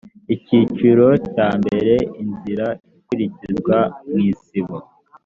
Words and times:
icyiciro 0.35 1.05
cya 1.31 1.47
mbere 1.59 1.93
inzira 2.21 2.65
ikurikizwa 2.97 3.77
mwisibo 4.09 4.77